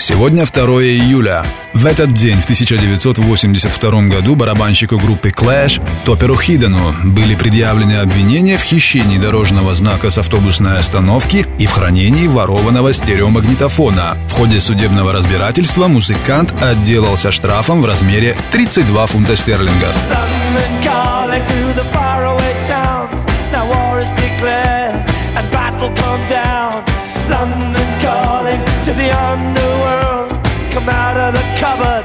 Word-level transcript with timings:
Сегодня 0.00 0.46
2 0.46 0.64
июля. 0.82 1.44
В 1.74 1.84
этот 1.84 2.14
день, 2.14 2.40
в 2.40 2.44
1982 2.44 4.02
году, 4.04 4.34
барабанщику 4.34 4.96
группы 4.96 5.28
Clash 5.28 5.78
Топеру 6.06 6.38
Хидену 6.38 6.94
были 7.04 7.34
предъявлены 7.34 7.98
обвинения 7.98 8.56
в 8.56 8.62
хищении 8.62 9.18
дорожного 9.18 9.74
знака 9.74 10.08
с 10.08 10.16
автобусной 10.16 10.78
остановки 10.78 11.46
и 11.58 11.66
в 11.66 11.72
хранении 11.72 12.26
ворованного 12.28 12.94
стереомагнитофона. 12.94 14.16
В 14.28 14.32
ходе 14.32 14.58
судебного 14.58 15.12
разбирательства 15.12 15.86
музыкант 15.86 16.54
отделался 16.62 17.30
штрафом 17.30 17.82
в 17.82 17.84
размере 17.84 18.38
32 18.52 19.06
фунта 19.06 19.36
стерлингов. 19.36 19.94
The 21.76 21.84
faraway 21.92 22.40
cupboard, 31.60 32.04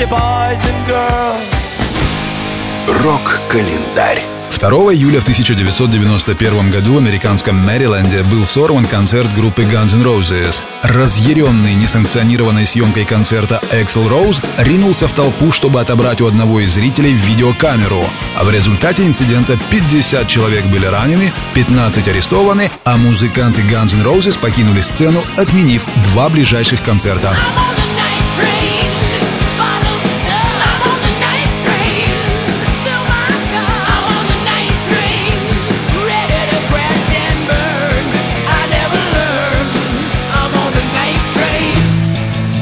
you 0.00 0.06
boys 0.08 0.60
and 0.70 0.80
girls. 0.88 1.40
Рок-календарь. 3.04 4.20
2 4.58 4.94
июля 4.94 5.20
в 5.20 5.22
1991 5.22 6.70
году 6.70 6.94
в 6.94 6.98
американском 6.98 7.56
Мэриленде 7.56 8.22
был 8.24 8.44
сорван 8.46 8.84
концерт 8.86 9.32
группы 9.32 9.62
Guns 9.62 9.94
N' 9.94 10.02
Roses. 10.02 10.60
Разъяренный 10.82 11.74
несанкционированной 11.74 12.66
съемкой 12.66 13.04
концерта 13.04 13.60
Эксел 13.70 14.08
Роуз 14.08 14.42
ринулся 14.56 15.06
в 15.06 15.12
толпу, 15.12 15.52
чтобы 15.52 15.80
отобрать 15.80 16.20
у 16.20 16.26
одного 16.26 16.60
из 16.60 16.72
зрителей 16.72 17.12
видеокамеру. 17.12 18.04
А 18.36 18.44
в 18.44 18.50
результате 18.50 19.06
инцидента 19.06 19.56
50 19.70 20.26
человек 20.26 20.64
были 20.66 20.86
ранены, 20.86 21.32
15 21.54 22.08
арестованы, 22.08 22.72
а 22.84 22.96
музыканты 22.96 23.60
Guns 23.62 23.94
N' 23.94 24.02
Roses 24.02 24.36
покинули 24.38 24.80
сцену, 24.80 25.22
отменив 25.36 25.84
два 26.10 26.28
ближайших 26.28 26.82
концерта. 26.82 27.36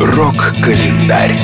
Рок-календарь. 0.05 1.35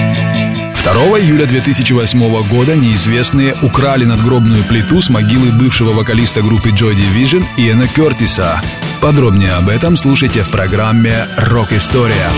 2 0.75 0.93
июля 1.21 1.47
2008 1.47 2.47
года 2.47 2.77
неизвестные 2.77 3.55
украли 3.63 4.05
надгробную 4.05 4.63
плиту 4.65 5.01
с 5.01 5.09
могилы 5.09 5.51
бывшего 5.51 5.95
вокалиста 5.95 6.43
группы 6.43 6.69
Joy 6.69 6.95
Division 6.95 7.43
Иэна 7.57 7.89
Кертиса. 7.89 8.61
Подробнее 9.01 9.55
об 9.55 9.71
этом 9.71 9.97
слушайте 9.97 10.43
в 10.43 10.51
программе 10.51 11.27
«Рок-история». 11.39 12.29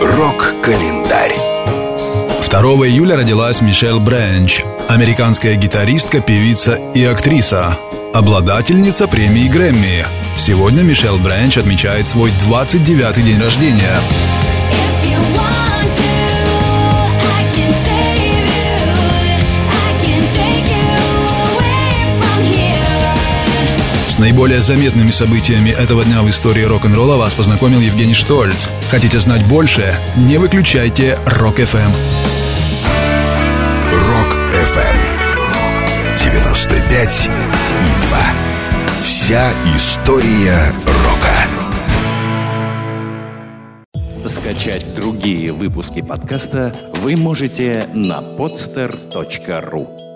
Рок-календарь. 0.00 1.57
2 2.50 2.60
июля 2.88 3.14
родилась 3.14 3.60
Мишель 3.60 4.00
Брэнч, 4.00 4.62
американская 4.88 5.54
гитаристка, 5.56 6.20
певица 6.20 6.78
и 6.94 7.04
актриса, 7.04 7.76
обладательница 8.14 9.06
премии 9.06 9.48
Грэмми. 9.48 10.06
Сегодня 10.34 10.82
Мишель 10.82 11.18
Брэнч 11.18 11.58
отмечает 11.58 12.08
свой 12.08 12.30
29-й 12.48 13.22
день 13.22 13.38
рождения. 13.38 14.00
С 24.08 24.18
наиболее 24.18 24.62
заметными 24.62 25.10
событиями 25.10 25.68
этого 25.68 26.02
дня 26.02 26.22
в 26.22 26.30
истории 26.30 26.64
рок-н-ролла 26.64 27.16
вас 27.16 27.34
познакомил 27.34 27.80
Евгений 27.80 28.14
Штольц. 28.14 28.68
Хотите 28.90 29.20
знать 29.20 29.44
больше? 29.46 29.94
Не 30.16 30.38
выключайте 30.38 31.18
Рок-ФМ. 31.26 31.76
Рок-ФМ. 31.76 32.27
95 36.88 37.28
и 37.28 38.06
2. 38.08 38.18
Вся 39.02 39.52
история 39.76 40.72
рока. 40.86 41.46
Скачать 44.26 44.86
другие 44.96 45.52
выпуски 45.52 46.00
подкаста 46.00 46.74
вы 46.94 47.16
можете 47.16 47.86
на 47.92 48.20
podster.ru 48.20 50.07